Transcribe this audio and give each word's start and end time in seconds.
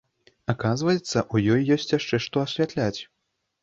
Аказваецца, 0.53 1.23
у 1.35 1.43
ёй 1.53 1.61
ёсць 1.79 1.89
яшчэ 1.99 2.25
што 2.29 2.47
асвятляць. 2.49 2.99